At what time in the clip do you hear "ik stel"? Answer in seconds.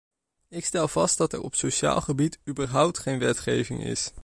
0.49-0.87